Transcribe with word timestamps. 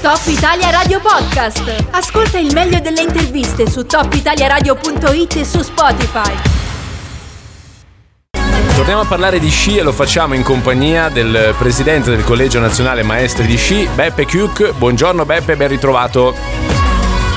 Top 0.00 0.20
Italia 0.26 0.70
Radio 0.70 1.00
Podcast. 1.00 1.86
Ascolta 1.90 2.38
il 2.38 2.52
meglio 2.52 2.78
delle 2.78 3.02
interviste 3.02 3.68
su 3.68 3.84
topitaliaradio.it 3.84 5.36
e 5.36 5.44
su 5.44 5.60
Spotify. 5.60 6.32
Torniamo 8.76 9.00
a 9.00 9.06
parlare 9.06 9.40
di 9.40 9.48
sci 9.48 9.76
e 9.76 9.82
lo 9.82 9.92
facciamo 9.92 10.34
in 10.34 10.44
compagnia 10.44 11.08
del 11.08 11.52
presidente 11.58 12.10
del 12.10 12.22
Collegio 12.22 12.60
Nazionale 12.60 13.02
Maestri 13.02 13.46
di 13.46 13.56
Sci, 13.56 13.88
Beppe 13.92 14.24
Chiuc. 14.24 14.72
Buongiorno 14.72 15.24
Beppe, 15.24 15.56
ben 15.56 15.68
ritrovato. 15.68 16.77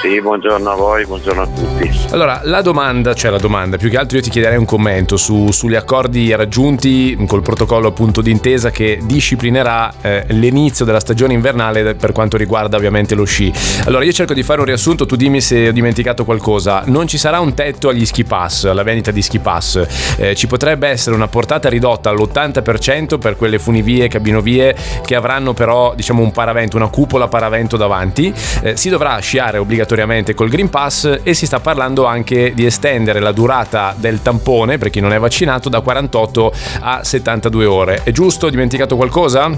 Sì, 0.00 0.18
buongiorno 0.18 0.70
a 0.70 0.74
voi, 0.76 1.04
buongiorno 1.04 1.42
a 1.42 1.46
tutti. 1.46 1.90
Allora, 2.12 2.40
la 2.44 2.62
domanda, 2.62 3.12
cioè 3.12 3.30
la 3.30 3.38
domanda, 3.38 3.76
più 3.76 3.90
che 3.90 3.98
altro 3.98 4.16
io 4.16 4.22
ti 4.22 4.30
chiederei 4.30 4.56
un 4.56 4.64
commento 4.64 5.18
su, 5.18 5.50
sugli 5.50 5.74
accordi 5.74 6.34
raggiunti 6.34 7.22
col 7.26 7.42
protocollo 7.42 7.88
appunto 7.88 8.22
d'intesa 8.22 8.70
che 8.70 8.98
disciplinerà 9.02 9.92
eh, 10.00 10.24
l'inizio 10.28 10.86
della 10.86 11.00
stagione 11.00 11.34
invernale 11.34 11.94
per 11.96 12.12
quanto 12.12 12.38
riguarda 12.38 12.78
ovviamente 12.78 13.14
lo 13.14 13.24
sci. 13.24 13.52
Allora, 13.84 14.02
io 14.02 14.12
cerco 14.12 14.32
di 14.32 14.42
fare 14.42 14.60
un 14.60 14.64
riassunto, 14.64 15.04
tu 15.04 15.16
dimmi 15.16 15.42
se 15.42 15.68
ho 15.68 15.72
dimenticato 15.72 16.24
qualcosa. 16.24 16.82
Non 16.86 17.06
ci 17.06 17.18
sarà 17.18 17.38
un 17.40 17.52
tetto 17.52 17.90
agli 17.90 18.06
ski 18.06 18.24
pass, 18.24 18.64
alla 18.64 18.82
vendita 18.82 19.10
di 19.10 19.20
ski 19.20 19.38
pass. 19.38 20.16
Eh, 20.16 20.34
ci 20.34 20.46
potrebbe 20.46 20.88
essere 20.88 21.14
una 21.14 21.28
portata 21.28 21.68
ridotta 21.68 22.08
all'80% 22.08 23.18
per 23.18 23.36
quelle 23.36 23.58
funivie, 23.58 24.08
cabinovie 24.08 24.74
che 25.04 25.14
avranno 25.14 25.52
però 25.52 25.92
diciamo 25.94 26.22
un 26.22 26.32
paravento, 26.32 26.76
una 26.76 26.88
cupola 26.88 27.28
paravento 27.28 27.76
davanti. 27.76 28.32
Eh, 28.62 28.78
si 28.78 28.88
dovrà 28.88 29.18
sciare 29.18 29.58
obbligatoriamente 29.58 29.88
obbligatoriamente 29.90 30.34
col 30.34 30.48
Green 30.48 30.70
Pass 30.70 31.20
e 31.22 31.34
si 31.34 31.46
sta 31.46 31.60
parlando 31.60 32.04
anche 32.04 32.52
di 32.54 32.64
estendere 32.64 33.20
la 33.20 33.32
durata 33.32 33.94
del 33.96 34.22
tampone 34.22 34.78
per 34.78 34.90
chi 34.90 35.00
non 35.00 35.12
è 35.12 35.18
vaccinato 35.18 35.68
da 35.68 35.80
48 35.80 36.52
a 36.80 37.04
72 37.04 37.64
ore. 37.64 38.00
È 38.04 38.12
giusto? 38.12 38.46
Ho 38.46 38.50
dimenticato 38.50 38.96
qualcosa? 38.96 39.50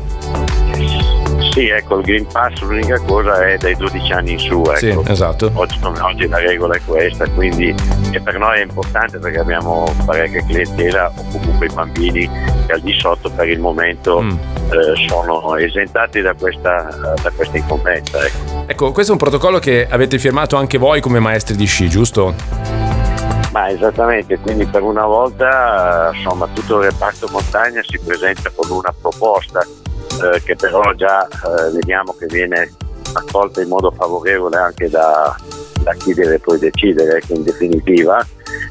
Sì, 1.50 1.68
ecco, 1.68 1.98
il 1.98 2.04
Green 2.04 2.26
Pass 2.26 2.60
l'unica 2.60 2.98
cosa 3.00 3.46
è 3.46 3.58
dai 3.58 3.76
12 3.76 4.12
anni 4.12 4.32
in 4.32 4.38
su. 4.38 4.62
Ecco. 4.62 4.76
Sì, 4.76 4.98
esatto. 5.10 5.50
Oggi, 5.52 5.78
oggi, 5.82 6.26
la 6.28 6.38
regola 6.38 6.74
è 6.74 6.80
questa, 6.82 7.28
quindi 7.28 7.74
per 8.22 8.38
noi 8.38 8.60
è 8.60 8.62
importante 8.62 9.18
perché 9.18 9.38
abbiamo 9.38 9.84
parecchia 10.06 10.42
clientela 10.46 11.12
o 11.14 11.28
comunque 11.30 11.66
i 11.66 11.70
bambini 11.74 12.30
che 12.66 12.72
al 12.72 12.80
di 12.80 12.92
sotto 12.98 13.28
per 13.30 13.48
il 13.48 13.58
momento 13.58 14.22
mm. 14.22 14.30
eh, 14.30 15.08
sono 15.08 15.56
esentati 15.56 16.22
da 16.22 16.32
questa, 16.32 16.88
da 17.22 17.30
questa 17.30 17.58
incombenza. 17.58 18.24
Ecco. 18.24 18.51
Ecco, 18.72 18.90
questo 18.90 19.12
è 19.12 19.14
un 19.14 19.20
protocollo 19.20 19.58
che 19.58 19.86
avete 19.88 20.18
firmato 20.18 20.56
anche 20.56 20.78
voi 20.78 21.00
come 21.00 21.20
maestri 21.20 21.56
di 21.56 21.66
sci, 21.66 21.88
giusto? 21.88 22.34
Ma 23.52 23.68
esattamente, 23.68 24.38
quindi 24.38 24.64
per 24.64 24.82
una 24.82 25.04
volta 25.04 26.10
insomma, 26.14 26.48
tutto 26.52 26.78
il 26.78 26.90
reparto 26.90 27.28
montagna 27.30 27.82
si 27.82 27.98
presenta 27.98 28.50
con 28.54 28.70
una 28.70 28.92
proposta 28.98 29.60
eh, 29.60 30.42
che 30.42 30.56
però 30.56 30.92
già 30.94 31.26
eh, 31.26 31.70
vediamo 31.72 32.16
che 32.18 32.26
viene 32.26 32.72
accolta 33.12 33.60
in 33.60 33.68
modo 33.68 33.90
favorevole 33.90 34.56
anche 34.56 34.88
da, 34.88 35.36
da 35.82 35.92
chi 35.92 36.14
deve 36.14 36.38
poi 36.38 36.58
decidere, 36.58 37.18
ecco, 37.18 37.34
in 37.34 37.42
definitiva. 37.42 38.26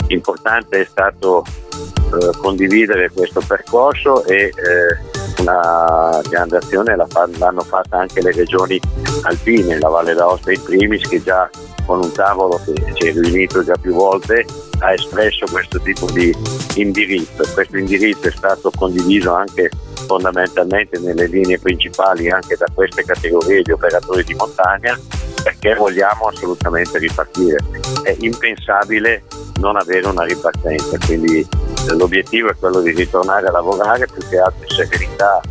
Importante 0.08 0.82
è 0.82 0.86
stato 0.86 1.44
eh, 1.76 2.38
condividere 2.38 3.12
questo 3.12 3.42
percorso 3.48 4.26
e 4.26 4.46
eh, 4.46 5.21
una 5.42 6.22
grande 6.30 6.58
azione 6.58 6.96
l'hanno 6.96 7.62
fatta 7.62 7.98
anche 7.98 8.22
le 8.22 8.32
regioni 8.32 8.80
alpine, 9.24 9.80
la 9.80 9.90
Valle 9.90 10.14
d'Aosta 10.14 10.52
in 10.52 10.64
primis, 10.64 11.08
che 11.08 11.22
già 11.22 11.50
con 11.86 12.00
un 12.00 12.12
tavolo 12.12 12.62
che 12.64 12.74
si 12.94 13.08
è 13.08 13.12
riunito 13.12 13.64
già 13.64 13.76
più 13.76 13.94
volte 13.94 14.46
ha 14.80 14.94
espresso 14.94 15.46
questo 15.52 15.80
tipo 15.82 16.10
di 16.12 16.36
indirizzo. 16.76 17.44
Questo 17.54 17.78
indirizzo 17.78 18.28
è 18.28 18.32
stato 18.32 18.72
condiviso 18.76 19.34
anche 19.34 19.70
fondamentalmente 20.08 21.00
nelle 21.00 21.28
linee 21.28 21.60
principali 21.60 22.30
anche 22.30 22.56
da 22.58 22.66
queste 22.74 23.04
categorie 23.04 23.62
di 23.62 23.72
operatori 23.72 24.24
di 24.24 24.34
montagna 24.34 25.00
perché 25.44 25.76
vogliamo 25.76 26.28
assolutamente 26.28 26.98
ripartire. 26.98 27.58
È 28.04 28.16
impensabile 28.20 29.24
non 29.60 29.76
avere 29.76 30.08
una 30.08 30.24
ripartenza, 30.24 30.98
quindi 31.06 31.48
l'obiettivo 31.90 32.50
è 32.50 32.56
quello 32.58 32.82
di 32.82 32.92
ritornare 32.92 33.48
a 33.48 33.52
lavorare 33.52 34.06
più 34.06 34.22
che 34.30 34.38
altro 34.38 34.64
in 34.64 34.88
serenità 34.88 35.42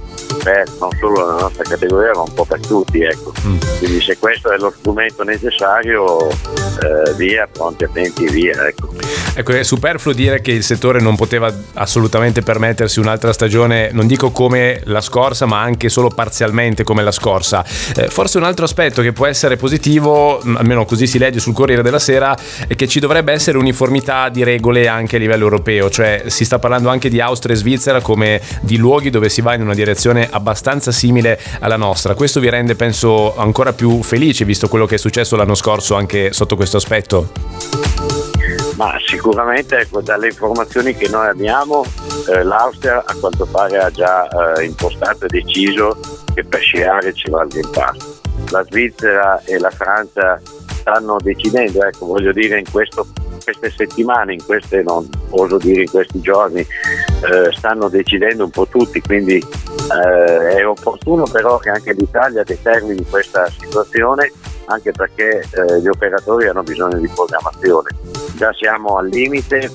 per 0.42 0.64
non 0.78 0.90
solo 0.98 1.26
la 1.26 1.40
nostra 1.40 1.64
categoria 1.64 2.12
ma 2.14 2.22
un 2.22 2.34
po' 2.34 2.44
per 2.44 2.60
tutti 2.60 3.02
ecco. 3.02 3.32
mm. 3.46 3.58
quindi 3.78 4.00
se 4.00 4.18
questo 4.18 4.50
è 4.50 4.58
lo 4.58 4.72
strumento 4.76 5.22
necessario 5.22 6.28
eh, 6.28 7.14
via, 7.16 7.48
pronti, 7.50 7.84
attenti 7.84 8.26
via 8.28 8.66
ecco. 8.66 8.92
ecco 9.34 9.52
è 9.52 9.62
superfluo 9.62 10.14
dire 10.14 10.40
che 10.40 10.52
il 10.52 10.62
settore 10.62 11.00
non 11.00 11.16
poteva 11.16 11.52
assolutamente 11.74 12.42
permettersi 12.42 13.00
un'altra 13.00 13.32
stagione 13.32 13.90
non 13.92 14.06
dico 14.06 14.30
come 14.30 14.80
la 14.84 15.00
scorsa 15.00 15.46
ma 15.46 15.60
anche 15.60 15.88
solo 15.88 16.08
parzialmente 16.08 16.84
come 16.84 17.02
la 17.02 17.12
scorsa 17.12 17.64
eh, 17.96 18.08
forse 18.08 18.38
un 18.38 18.44
altro 18.44 18.64
aspetto 18.64 19.02
che 19.02 19.12
può 19.12 19.26
essere 19.26 19.56
positivo 19.56 20.40
almeno 20.40 20.84
così 20.84 21.06
si 21.06 21.18
legge 21.18 21.38
sul 21.38 21.54
Corriere 21.54 21.82
della 21.82 21.98
Sera 21.98 22.36
è 22.66 22.74
che 22.74 22.88
ci 22.88 23.00
dovrebbe 23.00 23.32
essere 23.32 23.58
uniformità 23.58 24.28
di 24.28 24.42
regole 24.42 24.88
anche 24.88 25.16
a 25.16 25.18
livello 25.18 25.44
europeo 25.44 25.90
cioè 25.90 26.24
si 26.26 26.44
sta 26.44 26.58
parlando 26.58 26.88
anche 26.88 27.08
di 27.08 27.20
Austria 27.20 27.54
e 27.54 27.58
Svizzera 27.58 28.00
come 28.00 28.40
di 28.60 28.76
luoghi 28.76 29.10
dove 29.10 29.28
si 29.28 29.40
va 29.40 29.54
in 29.54 29.62
una 29.62 29.74
direzione 29.74 30.28
abbastanza 30.30 30.92
simile 30.92 31.38
alla 31.60 31.76
nostra. 31.76 32.14
Questo 32.14 32.40
vi 32.40 32.48
rende, 32.48 32.74
penso, 32.74 33.36
ancora 33.36 33.72
più 33.72 34.02
felici, 34.02 34.44
visto 34.44 34.68
quello 34.68 34.86
che 34.86 34.96
è 34.96 34.98
successo 34.98 35.36
l'anno 35.36 35.54
scorso 35.54 35.94
anche 35.94 36.32
sotto 36.32 36.56
questo 36.56 36.76
aspetto? 36.76 37.30
Ma 38.76 38.96
sicuramente 39.04 39.78
ecco, 39.78 40.00
dalle 40.00 40.28
informazioni 40.28 40.94
che 40.94 41.08
noi 41.08 41.28
abbiamo, 41.28 41.84
eh, 42.28 42.42
l'Austria 42.42 43.02
a 43.04 43.14
quanto 43.14 43.44
pare 43.44 43.78
ha 43.78 43.90
già 43.90 44.26
eh, 44.56 44.64
impostato 44.64 45.26
e 45.26 45.28
deciso 45.28 45.98
che 46.32 46.44
per 46.44 46.60
sciare 46.60 47.12
ci 47.12 47.28
va 47.28 47.42
il 47.42 47.48
Green 47.48 47.70
Pass. 47.70 48.20
La 48.50 48.64
Svizzera 48.64 49.42
e 49.44 49.58
la 49.58 49.70
Francia 49.70 50.40
stanno 50.66 51.18
decidendo, 51.22 51.84
ecco, 51.84 52.06
voglio 52.06 52.32
dire, 52.32 52.58
in 52.58 52.70
questo 52.70 53.06
queste 53.44 53.70
settimane, 53.70 54.34
in 54.34 54.44
queste, 54.44 54.82
non 54.82 55.08
oso 55.30 55.56
dire 55.58 55.82
in 55.82 55.90
questi 55.90 56.20
giorni, 56.20 56.60
eh, 56.60 57.52
stanno 57.52 57.88
decidendo 57.88 58.44
un 58.44 58.50
po' 58.50 58.66
tutti, 58.66 59.00
quindi 59.00 59.44
eh, 59.90 60.56
è 60.56 60.66
opportuno 60.66 61.24
però 61.24 61.58
che 61.58 61.70
anche 61.70 61.92
l'Italia 61.92 62.42
determini 62.44 63.04
questa 63.08 63.48
situazione 63.48 64.32
anche 64.66 64.92
perché 64.92 65.40
eh, 65.40 65.80
gli 65.80 65.88
operatori 65.88 66.46
hanno 66.46 66.62
bisogno 66.62 66.96
di 66.98 67.08
programmazione. 67.08 67.88
Già 68.36 68.52
siamo 68.52 68.98
al 68.98 69.08
limite, 69.08 69.70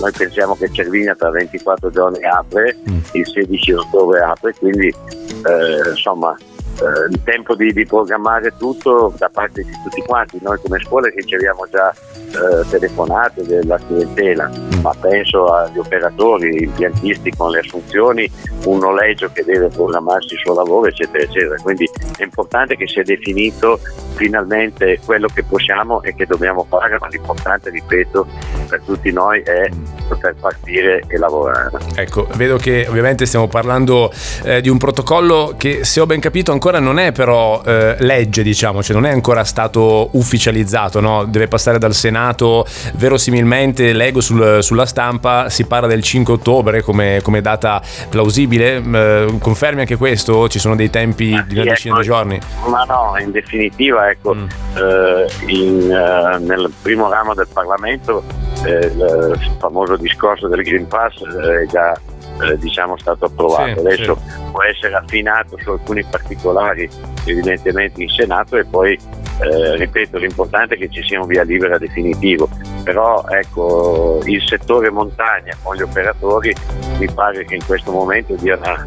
noi 0.00 0.10
pensiamo 0.10 0.56
che 0.56 0.72
Cervinia 0.72 1.14
tra 1.14 1.30
24 1.30 1.90
giorni 1.90 2.24
apre, 2.24 2.76
mm. 2.88 2.98
il 3.12 3.26
16 3.26 3.72
ottobre 3.72 4.20
apre, 4.20 4.52
quindi 4.58 4.88
eh, 4.88 5.88
insomma 5.88 6.36
eh, 6.80 7.10
il 7.10 7.22
tempo 7.24 7.54
di, 7.54 7.72
di, 7.72 7.84
programmare 7.84 8.54
tutto 8.56 9.12
da 9.16 9.28
parte 9.28 9.62
di 9.62 9.72
tutti 9.82 10.00
quanti. 10.02 10.38
Noi 10.40 10.58
come 10.62 10.78
scuole 10.80 11.12
riceviamo 11.14 11.66
già 11.70 11.90
eh, 11.92 12.66
telefonate 12.68 13.44
della 13.44 13.78
clientela, 13.78 14.48
mm. 14.48 14.80
ma 14.80 14.94
penso 14.98 15.52
agli 15.52 15.78
operatori, 15.78 16.64
impiantisti 16.64 17.30
con 17.36 17.50
le 17.50 17.58
assunzioni, 17.60 18.30
un 18.64 18.78
noleggio 18.78 19.30
che 19.32 19.44
deve 19.44 19.68
programmarsi 19.68 20.34
il 20.34 20.40
suo 20.40 20.54
lavoro, 20.54 20.88
eccetera, 20.88 21.22
eccetera. 21.24 21.56
Quindi 21.62 21.88
è 22.16 22.22
importante 22.22 22.76
che 22.76 22.86
sia 22.86 23.02
definito 23.02 23.78
finalmente 24.14 25.00
quello 25.04 25.28
che 25.28 25.44
possiamo 25.44 26.02
e 26.02 26.14
che 26.14 26.26
dobbiamo 26.26 26.64
fare, 26.68 26.96
ma 26.98 27.08
l'importante, 27.08 27.70
ripeto, 27.70 28.26
per 28.70 28.80
tutti 28.84 29.10
noi 29.12 29.40
è 29.40 29.68
poter 30.08 30.34
partire 30.38 31.02
e 31.08 31.18
lavorare. 31.18 31.70
Ecco, 31.96 32.26
vedo 32.34 32.56
che 32.56 32.86
ovviamente 32.88 33.26
stiamo 33.26 33.48
parlando 33.48 34.10
eh, 34.44 34.60
di 34.60 34.68
un 34.68 34.78
protocollo 34.78 35.54
che 35.56 35.84
se 35.84 36.00
ho 36.00 36.06
ben 36.06 36.20
capito 36.20 36.52
ancora 36.52 36.78
non 36.78 36.98
è 36.98 37.12
però 37.12 37.60
eh, 37.64 37.96
legge, 37.98 38.42
diciamo, 38.42 38.82
cioè 38.82 38.94
non 38.94 39.06
è 39.06 39.10
ancora 39.10 39.44
stato 39.44 40.10
ufficializzato, 40.12 41.00
no? 41.00 41.24
deve 41.24 41.48
passare 41.48 41.78
dal 41.78 41.94
Senato, 41.94 42.64
verosimilmente 42.94 43.92
leggo 43.92 44.20
sul, 44.20 44.62
sulla 44.62 44.86
stampa, 44.86 45.48
si 45.50 45.66
parla 45.66 45.88
del 45.88 46.02
5 46.02 46.34
ottobre 46.34 46.82
come, 46.82 47.20
come 47.22 47.40
data 47.40 47.82
plausibile, 48.08 48.76
eh, 48.76 49.38
confermi 49.38 49.80
anche 49.80 49.96
questo? 49.96 50.48
Ci 50.48 50.58
sono 50.60 50.76
dei 50.76 50.90
tempi 50.90 51.30
ma 51.30 51.42
di 51.42 51.54
una 51.54 51.64
decina 51.64 51.94
ecco, 51.94 52.02
di 52.02 52.06
giorni? 52.06 52.40
Ma 52.68 52.84
no, 52.84 53.14
in 53.18 53.32
definitiva 53.32 54.08
ecco, 54.10 54.34
mm. 54.34 54.48
Eh, 54.76 55.26
in, 55.46 55.90
eh, 55.90 56.38
nel 56.38 56.72
primo 56.80 57.08
ramo 57.08 57.34
del 57.34 57.48
Parlamento 57.52 58.22
eh, 58.64 58.86
il 58.86 59.56
famoso 59.58 59.96
discorso 59.96 60.48
del 60.48 60.62
Green 60.62 60.86
Pass 60.86 61.24
è 61.24 61.66
già 61.66 61.98
eh, 62.42 62.58
diciamo 62.58 62.96
stato 62.98 63.26
approvato. 63.26 63.80
Sì, 63.80 63.86
Adesso 63.86 64.16
sì. 64.16 64.50
può 64.50 64.62
essere 64.62 64.94
affinato 64.94 65.56
su 65.58 65.70
alcuni 65.70 66.04
particolari 66.04 66.88
evidentemente 67.24 68.02
in 68.02 68.08
Senato 68.08 68.56
e 68.56 68.64
poi 68.64 68.98
eh, 69.40 69.76
ripeto 69.76 70.18
l'importante 70.18 70.74
è 70.74 70.78
che 70.78 70.90
ci 70.90 71.02
sia 71.02 71.20
un 71.20 71.26
via 71.26 71.42
libera 71.42 71.78
definitivo. 71.78 72.48
Però 72.82 73.24
ecco 73.28 74.20
il 74.24 74.42
settore 74.42 74.90
montagna 74.90 75.54
con 75.62 75.76
gli 75.76 75.82
operatori 75.82 76.54
mi 76.98 77.10
pare 77.12 77.44
che 77.44 77.54
in 77.54 77.64
questo 77.64 77.90
momento 77.92 78.34
una, 78.40 78.86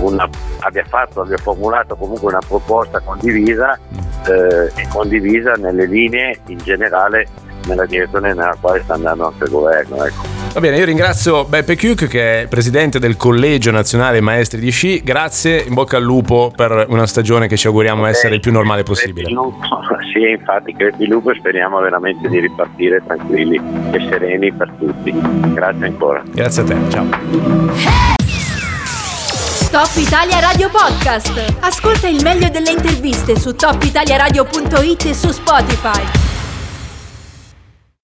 una, 0.00 0.28
abbia 0.60 0.84
fatto, 0.84 1.22
abbia 1.22 1.38
formulato 1.38 1.94
comunque 1.96 2.28
una 2.28 2.42
proposta 2.46 3.00
condivisa 3.00 3.78
eh, 4.26 4.72
e 4.74 4.88
condivisa 4.88 5.52
nelle 5.52 5.86
linee 5.86 6.40
in 6.46 6.58
generale 6.58 7.26
nella 7.66 7.86
direzione 7.86 8.34
nella 8.34 8.56
quale 8.60 8.82
sta 8.82 8.94
andando 8.94 9.26
anche 9.26 9.44
il 9.44 9.50
governo. 9.50 10.04
Ecco. 10.04 10.22
Va 10.52 10.60
bene, 10.60 10.76
io 10.76 10.84
ringrazio 10.84 11.44
Beppe 11.44 11.74
Chiuc 11.74 12.06
che 12.06 12.42
è 12.42 12.46
presidente 12.46 12.98
del 12.98 13.16
Collegio 13.16 13.70
Nazionale 13.70 14.20
Maestri 14.20 14.60
di 14.60 14.70
Sci. 14.70 15.02
Grazie, 15.02 15.62
in 15.62 15.74
bocca 15.74 15.96
al 15.96 16.04
lupo 16.04 16.52
per 16.54 16.86
una 16.88 17.06
stagione 17.06 17.48
che 17.48 17.56
ci 17.56 17.66
auguriamo 17.66 18.06
essere 18.06 18.34
il 18.34 18.40
più 18.40 18.52
normale 18.52 18.82
possibile. 18.82 19.28
Sì, 20.14 20.30
infatti, 20.30 20.72
crepi 20.72 21.02
il 21.02 21.08
lupo 21.08 21.32
e 21.32 21.34
speriamo 21.34 21.80
veramente 21.80 22.28
di 22.28 22.38
ripartire 22.38 23.02
tranquilli 23.04 23.60
e 23.90 24.06
sereni 24.08 24.52
per 24.52 24.70
tutti. 24.78 25.12
Grazie 25.12 25.86
ancora. 25.86 26.22
Grazie 26.32 26.62
a 26.62 26.64
te, 26.64 26.76
ciao. 26.88 27.06
Top 29.72 29.90
Italia 29.96 30.38
Radio 30.38 30.70
Podcast. 30.70 31.56
Ascolta 31.58 32.06
il 32.06 32.22
meglio 32.22 32.48
delle 32.48 32.70
interviste 32.70 33.36
su 33.36 33.56
topitaliaradio.it 33.56 35.06
e 35.06 35.14
su 35.14 35.32
Spotify. 35.32 36.23